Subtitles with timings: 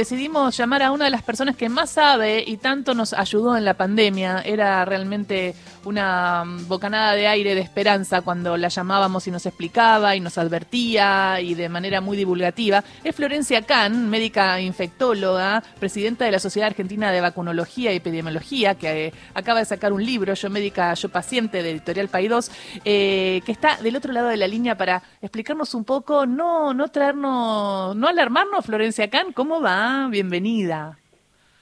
[0.00, 3.64] Decidimos llamar a una de las personas que más sabe y tanto nos ayudó en
[3.64, 4.42] la pandemia.
[4.42, 10.14] Era realmente una mm, bocanada de aire de esperanza cuando la llamábamos y nos explicaba
[10.14, 12.84] y nos advertía y de manera muy divulgativa.
[13.02, 19.06] Es Florencia Kahn, médica infectóloga, presidenta de la Sociedad Argentina de Vacunología y Epidemiología, que
[19.06, 22.50] eh, acaba de sacar un libro, Yo Médica, Yo Paciente, de Editorial 2,
[22.84, 26.86] eh, que está del otro lado de la línea para explicarnos un poco, no, no
[26.86, 29.87] traernos, no alarmarnos, Florencia Kahn, ¿cómo va?
[30.10, 30.98] Bienvenida.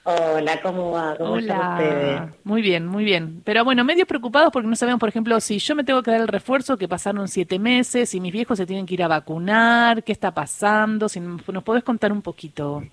[0.04, 1.16] Hola, ¿cómo va?
[1.16, 2.32] ¿Cómo Hola.
[2.44, 3.42] Muy bien, muy bien.
[3.44, 6.20] Pero bueno, medio preocupados porque no sabemos, por ejemplo, si yo me tengo que dar
[6.20, 10.04] el refuerzo, que pasaron siete meses, si mis viejos se tienen que ir a vacunar,
[10.04, 12.84] qué está pasando, si nos podés contar un poquito.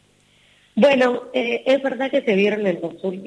[0.75, 2.81] Bueno, eh, es verdad que se vieron en,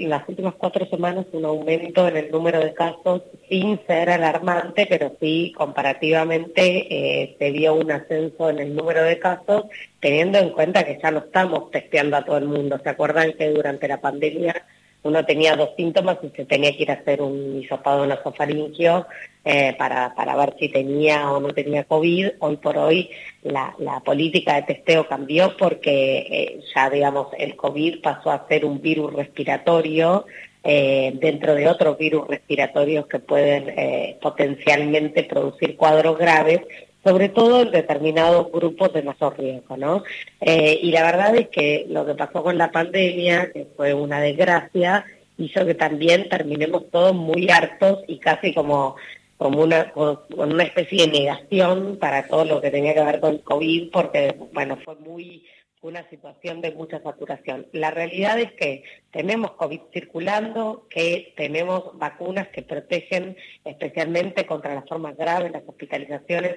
[0.08, 5.16] las últimas cuatro semanas un aumento en el número de casos sin ser alarmante, pero
[5.20, 9.66] sí comparativamente eh, se vio un ascenso en el número de casos,
[10.00, 12.80] teniendo en cuenta que ya no estamos testeando a todo el mundo.
[12.82, 14.66] ¿Se acuerdan que durante la pandemia
[15.06, 19.06] uno tenía dos síntomas y se tenía que ir a hacer un hisopado nasofaringio
[19.44, 22.30] eh, para, para ver si tenía o no tenía COVID.
[22.40, 23.10] Hoy por hoy
[23.42, 28.80] la, política de testeo cambió porque eh, ya, digamos, el COVID pasó a ser un
[28.80, 30.26] virus respiratorio
[30.64, 36.62] eh, dentro de otros virus respiratorios que pueden potencialmente producir cuadros graves
[37.06, 40.02] sobre todo en determinados grupos de mayor riesgo, ¿no?
[40.40, 44.20] Eh, y la verdad es que lo que pasó con la pandemia, que fue una
[44.20, 45.04] desgracia,
[45.38, 48.96] hizo que también terminemos todos muy hartos y casi como,
[49.36, 53.38] como una, con una especie de negación para todo lo que tenía que ver con
[53.38, 55.44] COVID, porque, bueno, fue muy
[55.82, 57.68] una situación de mucha saturación.
[57.70, 64.88] La realidad es que tenemos COVID circulando, que tenemos vacunas que protegen especialmente contra las
[64.88, 66.56] formas graves, las hospitalizaciones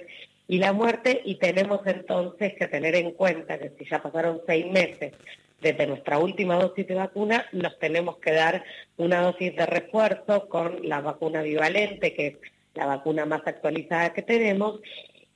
[0.50, 4.66] y la muerte, y tenemos entonces que tener en cuenta que si ya pasaron seis
[4.66, 5.14] meses
[5.61, 8.64] desde nuestra última dosis de vacuna, nos tenemos que dar
[8.97, 12.38] una dosis de refuerzo con la vacuna bivalente, que es
[12.73, 14.80] la vacuna más actualizada que tenemos,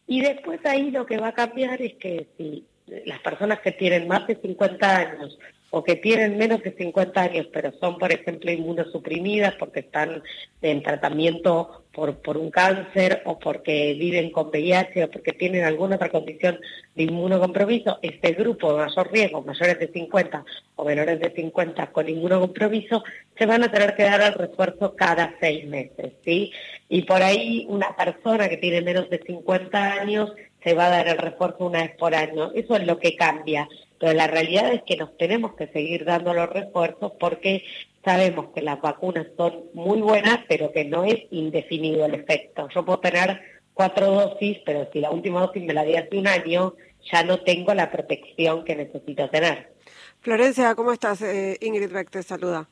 [0.07, 2.65] y después ahí lo que va a cambiar es que si
[3.05, 5.37] las personas que tienen más de 50 años
[5.75, 10.21] o que tienen menos de 50 años, pero son, por ejemplo, inmunosuprimidas porque están
[10.61, 15.95] en tratamiento por, por un cáncer o porque viven con VIH o porque tienen alguna
[15.95, 16.59] otra condición
[16.93, 20.45] de inmunocompromiso, este grupo de mayor riesgo, mayores de 50
[20.75, 23.03] o menores de 50 con inmunocompromiso,
[23.35, 26.51] se van a tener que dar el refuerzo cada seis meses, ¿sí?
[26.87, 30.31] Y por ahí una persona que tiene menos de 50 años
[30.63, 32.51] se va a dar el refuerzo una vez por año.
[32.53, 33.67] Eso es lo que cambia.
[33.99, 37.63] Pero la realidad es que nos tenemos que seguir dando los refuerzos porque
[38.03, 42.67] sabemos que las vacunas son muy buenas, pero que no es indefinido el efecto.
[42.73, 43.41] Yo puedo tener
[43.73, 46.73] cuatro dosis, pero si la última dosis me la di hace un año,
[47.11, 49.73] ya no tengo la protección que necesito tener.
[50.21, 51.21] Florencia, ¿cómo estás?
[51.21, 52.67] Eh, Ingrid Beck te saluda.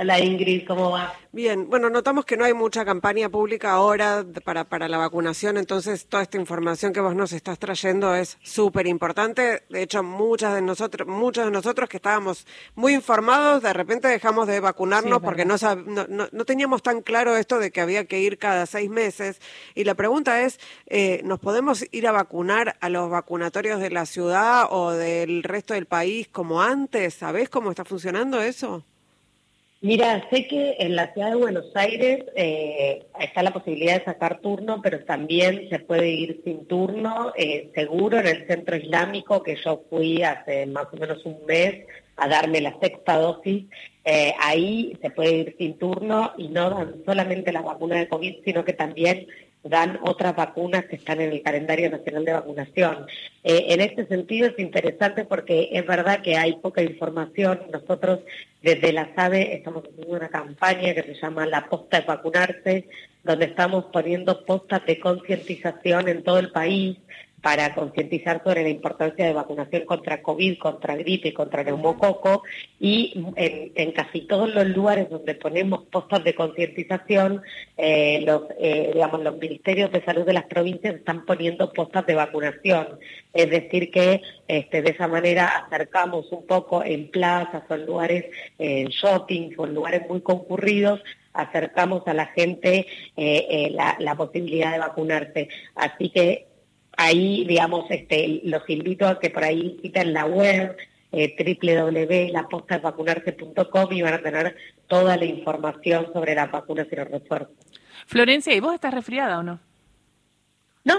[0.00, 1.12] Hola Ingrid, ¿cómo va?
[1.32, 6.06] Bien, bueno, notamos que no hay mucha campaña pública ahora para, para la vacunación, entonces
[6.06, 9.64] toda esta información que vos nos estás trayendo es súper importante.
[9.68, 14.46] De hecho, muchas de nosotros, muchos de nosotros que estábamos muy informados, de repente dejamos
[14.46, 18.38] de vacunarnos porque no, no, no, teníamos tan claro esto de que había que ir
[18.38, 19.40] cada seis meses.
[19.74, 24.06] Y la pregunta es, eh, ¿nos podemos ir a vacunar a los vacunatorios de la
[24.06, 27.14] ciudad o del resto del país como antes?
[27.14, 28.84] ¿Sabés cómo está funcionando eso?
[29.80, 34.40] Mira, sé que en la ciudad de Buenos Aires eh, está la posibilidad de sacar
[34.40, 39.54] turno, pero también se puede ir sin turno, eh, seguro en el centro islámico, que
[39.64, 43.66] yo fui hace más o menos un mes a darme la sexta dosis,
[44.04, 48.38] eh, ahí se puede ir sin turno y no dan solamente la vacuna de COVID,
[48.44, 49.28] sino que también
[49.68, 53.06] dan otras vacunas que están en el calendario nacional de vacunación.
[53.44, 57.60] Eh, en este sentido es interesante porque es verdad que hay poca información.
[57.72, 58.20] Nosotros
[58.62, 62.88] desde la SABE estamos haciendo una campaña que se llama La Posta de Vacunarse,
[63.22, 66.96] donde estamos poniendo postas de concientización en todo el país
[67.42, 72.42] para concientizar sobre la importancia de vacunación contra COVID, contra gripe, contra neumococo
[72.80, 77.42] y en, casi todos los lugares donde ponemos postas de concientización,
[77.76, 82.98] eh, los, eh, los ministerios de salud de las provincias están poniendo postas de vacunación.
[83.32, 88.24] Es decir, que este, de esa manera acercamos un poco en plazas o en lugares,
[88.58, 91.00] en shopping o en lugares muy concurridos,
[91.32, 92.86] acercamos a la gente
[93.16, 95.48] eh, la, la posibilidad de vacunarse.
[95.76, 96.47] Así que
[96.98, 100.76] ahí, digamos, este, los invito a que por ahí visiten la web
[101.12, 104.56] eh, www.lapostavacunarse.com y van a tener
[104.88, 107.54] toda la información sobre las vacunas y los refuerzos.
[108.06, 109.58] Florencia, ¿y vos estás resfriada o no?
[110.84, 110.94] No.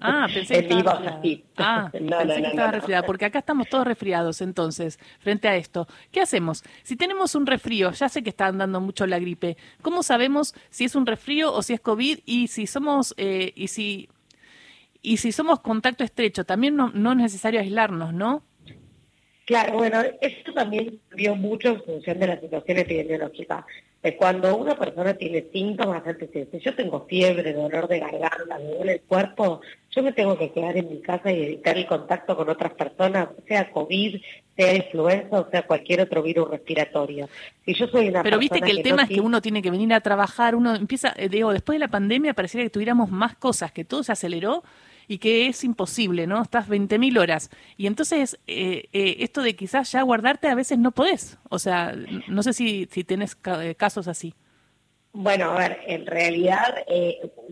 [0.00, 1.42] Ah, pensé que estaba resfriada.
[1.58, 5.88] Ah, no, pensé que estaba resfriada, porque acá estamos todos resfriados, entonces, frente a esto.
[6.12, 6.62] ¿Qué hacemos?
[6.82, 10.84] Si tenemos un resfrío, ya sé que está andando mucho la gripe, ¿cómo sabemos si
[10.84, 12.20] es un resfrío o si es COVID?
[12.24, 14.08] Y si somos, eh, y si,
[15.06, 18.42] y si somos contacto estrecho, también no, no es necesario aislarnos, ¿no?
[19.44, 23.64] Claro, bueno, esto también vio mucho en función de la situación epidemiológica.
[24.18, 28.92] cuando una persona tiene síntomas, antes si yo tengo fiebre, dolor de garganta, me duele
[28.94, 29.60] el cuerpo,
[29.90, 33.28] yo me tengo que quedar en mi casa y evitar el contacto con otras personas,
[33.46, 34.20] sea COVID,
[34.56, 37.28] sea influenza o sea cualquier otro virus respiratorio.
[37.64, 39.94] Si yo soy una Pero viste que el tema es que uno tiene que venir
[39.94, 43.70] a trabajar, uno empieza, eh, digo, después de la pandemia pareciera que tuviéramos más cosas,
[43.70, 44.64] que todo se aceleró
[45.08, 46.42] y que es imposible, ¿no?
[46.42, 47.50] Estás 20.000 horas.
[47.76, 51.38] Y entonces, eh, eh, esto de quizás ya guardarte a veces no podés.
[51.48, 51.94] O sea,
[52.28, 54.34] no sé si, si eh, casos así.
[55.12, 56.84] Bueno, a ver, en realidad,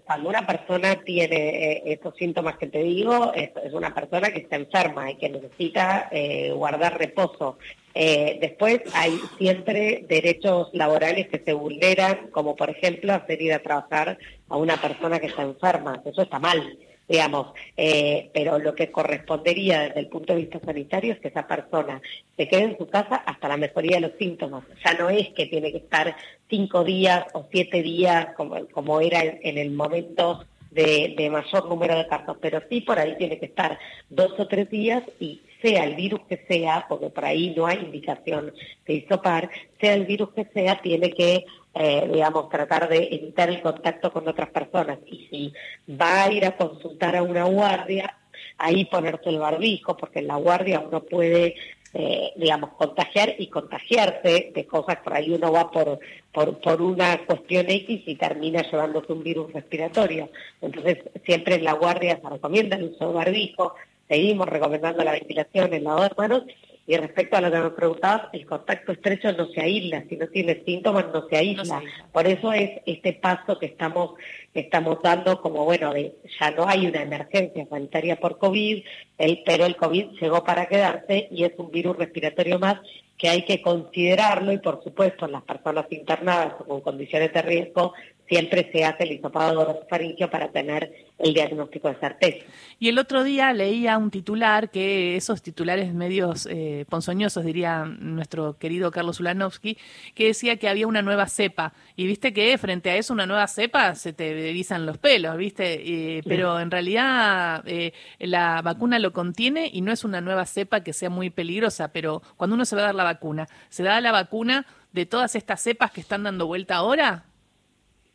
[0.05, 5.11] cuando una persona tiene estos síntomas que te digo, es, una persona que está enferma
[5.11, 6.11] y que necesita
[6.53, 7.57] guardar reposo.
[7.95, 14.19] después hay siempre derechos laborales que se vulneran, como por ejemplo hacer ir a trabajar
[14.51, 16.03] a una persona que está enferma.
[16.05, 16.77] Eso está mal
[17.09, 21.47] digamos, eh, pero lo que correspondería desde el punto de vista sanitario es que esa
[21.47, 22.01] persona
[22.37, 24.65] se quede en su casa hasta la mejoría de los síntomas.
[24.85, 26.17] Ya no es que tiene que estar
[26.49, 31.97] cinco días o siete días como, como era en, el momento de, de, mayor número
[31.97, 33.79] de casos, pero sí por ahí tiene que estar
[34.09, 37.79] dos o tres días y sea el virus que sea, porque por ahí no hay
[37.79, 38.53] indicación
[38.87, 39.49] de isopar,
[39.81, 41.47] sea el virus que sea, tiene que
[41.77, 44.99] eh, digamos, tratar de evitar el contacto con otras personas.
[45.07, 45.53] Y si
[45.93, 48.17] va a ir a consultar a una guardia,
[48.59, 51.57] ahí ponerse el barbijo, porque en la guardia uno puede,
[51.93, 55.99] eh, digamos, contagiar y contagiarse de cosas, por ahí uno va por,
[56.33, 60.31] por, por una cuestión X y termina llevándose un virus respiratorio.
[60.61, 63.75] Entonces, siempre en la guardia se recomienda el uso de barbijo,
[64.09, 66.43] seguimos recomendando la ventilación, el lavado de manos
[66.87, 70.27] y respecto a lo que me preguntabas, el contacto estrecho no se aísla, si no
[70.29, 71.83] tiene síntomas no se aísla.
[72.13, 74.13] Por eso es este paso que estamos,
[74.53, 78.85] estamos dando como, bueno, de, ya no hay una emergencia sanitaria por COVID,
[79.17, 82.81] el, pero el COVID llegó para quedarse y es un virus respiratorio más
[83.17, 87.43] que hay que considerarlo y por supuesto en las personas internadas o con condiciones de
[87.43, 87.95] riesgo
[88.29, 92.47] siempre se hace el hisopado orofaringio para tener el diagnóstico de certeza.
[92.79, 98.59] Y el otro día leía un titular que esos titulares medios eh, ponzoñosos, diría nuestro
[98.59, 99.79] querido Carlos Ulanovsky,
[100.15, 101.73] que decía que había una nueva cepa.
[101.97, 106.23] Y viste que frente a eso, una nueva cepa, se te visan los pelos, ¿viste?
[106.27, 110.93] pero en realidad eh, la vacuna lo contiene y no es una nueva cepa que
[110.93, 114.13] sea muy peligrosa, pero cuando uno se va a dar la vacuna, ¿se da la
[114.13, 117.25] vacuna de todas estas cepas que están dando vuelta ahora?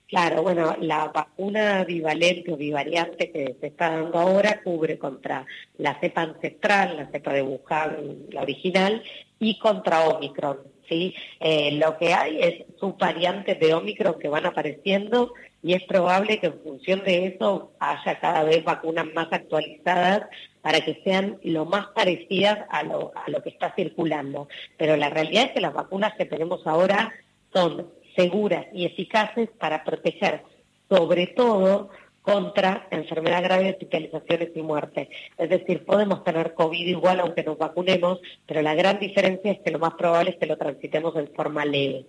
[0.09, 5.45] Claro, bueno, la vacuna bivalente o bivariante que se está dando ahora cubre contra
[5.77, 9.03] la cepa ancestral, la cepa de Wuhan, la original,
[9.37, 10.57] y contra Omicron.
[10.87, 11.13] ¿sí?
[11.39, 16.47] Eh, lo que hay es subvariantes de Omicron que van apareciendo y es probable que
[16.47, 20.23] en función de eso haya cada vez vacunas más actualizadas
[20.63, 24.47] para que sean lo más parecidas a lo, a lo que está circulando.
[24.75, 27.13] Pero la realidad es que las vacunas que tenemos ahora
[27.53, 30.43] son seguras y eficaces para proteger
[30.89, 31.89] sobre todo
[32.21, 35.09] contra enfermedad grave, hospitalizaciones y muerte.
[35.37, 39.71] Es decir, podemos tener COVID igual aunque nos vacunemos, pero la gran diferencia es que
[39.71, 42.05] lo más probable es que lo transitemos en forma leve.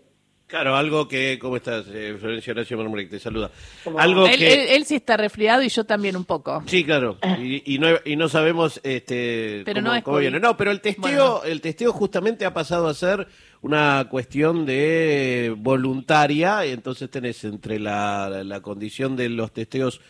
[0.51, 3.09] Claro, algo que, ¿cómo estás, eh, Florencia Horacio Marmurek?
[3.09, 3.53] Te saluda.
[3.97, 4.75] Algo él, que...
[4.75, 6.65] él, sí está resfriado y yo también un poco.
[6.67, 10.41] Sí, claro, y, no, y no sabemos este, pero cómo, no cómo viene.
[10.41, 13.29] No, pero el testeo, el testeo justamente ha pasado a ser
[13.63, 20.01] una cuestión de voluntaria, y entonces tenés entre la, la condición de los testeos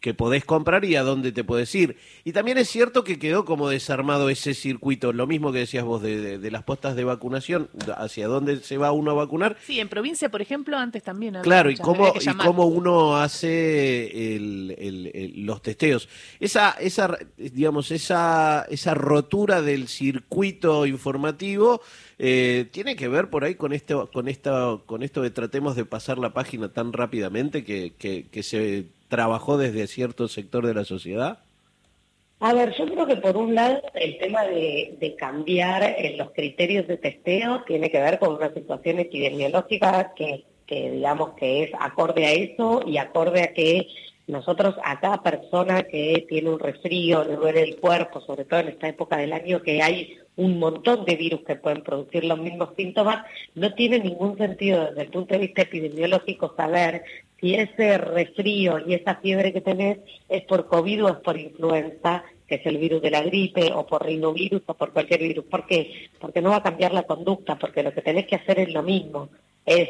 [0.00, 1.96] que podés comprar y a dónde te puedes ir.
[2.24, 6.02] Y también es cierto que quedó como desarmado ese circuito, lo mismo que decías vos
[6.02, 9.56] de, de, las postas de vacunación, hacia dónde se va uno a vacunar.
[9.64, 11.36] Sí, en provincia, por ejemplo, antes también.
[11.42, 16.08] Claro, y cómo, y cómo uno hace el, los testeos.
[16.40, 21.82] Esa, esa, digamos, esa, esa rotura del circuito informativo
[22.18, 25.84] eh, tiene que ver por ahí con esto, con esta, con esto de tratemos de
[25.84, 30.84] pasar la página tan rápidamente que, que, que se trabajó desde cierto sector de la
[30.84, 31.40] sociedad?
[32.38, 36.86] A ver, yo creo que por un lado el tema de, cambiar eh, los criterios
[36.88, 42.24] de testeo tiene que ver con una situación epidemiológica que, que digamos que es acorde
[42.24, 43.88] a eso y acorde a que
[44.26, 48.68] nosotros a cada persona que tiene un resfrío, le duele el cuerpo, sobre todo en
[48.68, 52.70] esta época del año que hay un montón de virus que pueden producir los mismos
[52.76, 57.02] síntomas, no tiene ningún sentido desde el punto de vista epidemiológico saber
[57.40, 62.24] si ese resfrío y esa fiebre que tenés es por COVID o es por influenza,
[62.46, 65.44] que es el virus de la gripe, o por rinovirus o por cualquier virus.
[65.44, 66.08] ¿Por qué?
[66.18, 68.82] Porque no va a cambiar la conducta, porque lo que tenés que hacer es lo
[68.82, 69.28] mismo,
[69.64, 69.88] es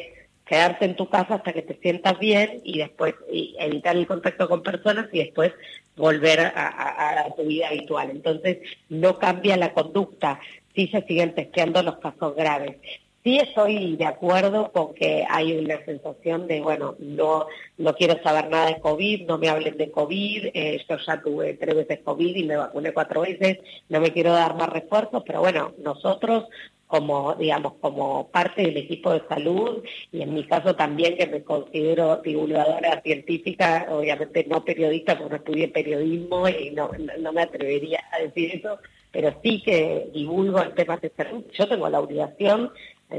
[0.51, 4.65] quedarte en tu casa hasta que te sientas bien y después evitar el contacto con
[4.65, 5.53] personas y después
[5.95, 8.11] volver a, tu vida habitual.
[8.11, 10.41] Entonces, no cambia la conducta,
[10.75, 12.79] sí se siguen testeando los casos graves.
[13.23, 17.47] Sí estoy de acuerdo con que hay una sensación de, bueno, no,
[17.77, 21.53] no quiero saber nada de COVID, no me hablen de COVID, eh, yo ya tuve
[21.55, 23.59] tres veces COVID y me vacuné cuatro veces,
[23.91, 26.45] no me quiero dar más refuerzos, pero bueno, nosotros
[26.91, 31.45] como, digamos, como parte del equipo de salud y en mi caso también que me
[31.45, 38.03] considero divulgadora científica, obviamente no periodista porque no estudié periodismo y no, no, me atrevería
[38.11, 38.81] a decir eso,
[39.13, 41.45] pero sí que divulgo el tema de salud.
[41.53, 42.73] Yo tengo la obligación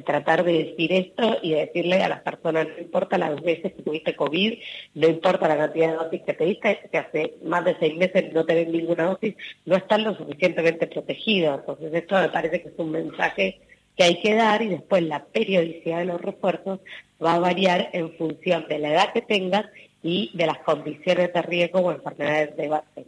[0.06, 3.84] tratar de decir esto y de decirle a las personas, no importa las veces que
[3.84, 4.58] tuviste COVID,
[4.96, 8.32] no importa la cantidad de dosis que te diste, que hace más de seis meses
[8.34, 11.60] no tenés ninguna dosis, no están lo suficientemente protegidos.
[11.60, 13.60] Entonces esto me parece que es un mensaje
[13.98, 16.80] que hay que dar y después la periodicidad de los refuerzos
[17.24, 19.66] va a variar en función de la edad que tengas
[20.02, 23.06] y de las condiciones de riesgo o enfermedades de base.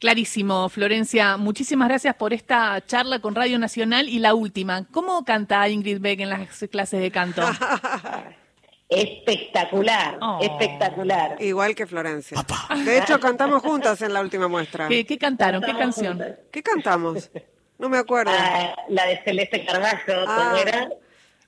[0.00, 1.36] Clarísimo, Florencia.
[1.36, 4.08] Muchísimas gracias por esta charla con Radio Nacional.
[4.08, 7.42] Y la última, ¿cómo canta Ingrid Beck en las clases de canto?
[8.88, 10.40] Espectacular, oh.
[10.42, 11.36] espectacular.
[11.40, 12.44] Igual que Florencia.
[12.84, 14.88] De hecho, cantamos juntas en la última muestra.
[14.88, 15.62] ¿Qué, cantaron?
[15.62, 16.20] ¿Qué canción?
[16.50, 17.30] ¿Qué cantamos?
[17.78, 18.32] No me acuerdo.
[18.34, 20.58] Ah, la de Celeste Carballo, ¿cómo ah.
[20.60, 20.88] era?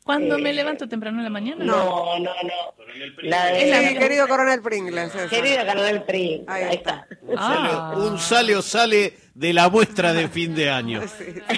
[0.05, 1.65] ¿Cuándo me eh, levanto temprano en la mañana?
[1.65, 2.82] No, no, no.
[3.23, 3.97] La de...
[3.99, 5.13] querido Coronel Pringles.
[5.31, 6.49] Querido Coronel Pringles.
[6.49, 7.07] Ahí, está.
[7.37, 7.95] Ah.
[7.97, 11.03] Un sale o sale de la muestra de fin de año.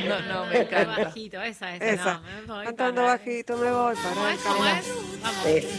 [0.04, 1.04] No, no, me encanta.
[1.04, 1.86] bajito, esa, esa.
[1.86, 2.22] esa.
[2.46, 4.84] No, me Cantando bajito me voy para el ¿Cómo es?
[5.22, 5.46] Vamos.
[5.46, 5.70] Esa.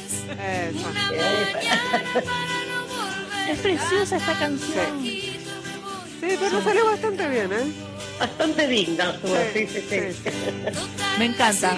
[3.52, 5.02] Es preciosa esta canción.
[5.02, 5.40] Sí,
[6.20, 7.72] sí pero salió bastante bien, ¿eh?
[8.20, 9.14] Bastante digna,
[9.54, 10.32] sí, sí, sí.
[11.20, 11.78] Me encanta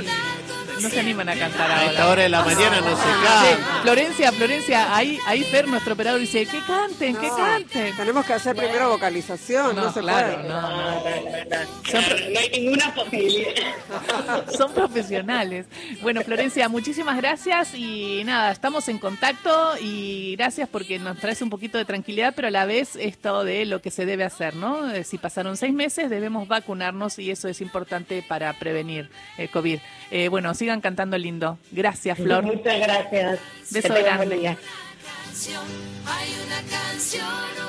[0.82, 1.82] no se animan a cantar ahora.
[1.82, 3.82] A esta hora de la mañana no se canta.
[3.82, 7.96] Florencia, Florencia, ahí, ahí Fer, nuestro operador, dice, que canten, que canten.
[7.96, 13.52] Tenemos que hacer primero vocalización, no, se claro, No, no, no, no hay ninguna posibilidad.
[14.58, 15.66] Son profesionales.
[16.02, 21.50] Bueno, Florencia, muchísimas gracias y nada, estamos en contacto y gracias porque nos traes un
[21.50, 24.90] poquito de tranquilidad, pero a la vez esto de lo que se debe hacer, ¿no?
[24.92, 29.80] Eh, si pasaron seis meses, debemos vacunarnos y eso es importante para prevenir el COVID.
[30.12, 31.58] Eh, bueno, sí sigan cantando lindo.
[31.72, 32.44] Gracias, Flor.
[32.44, 33.40] Muchas gracias.
[33.72, 34.58] Beso grande.
[36.06, 37.67] Hay una canción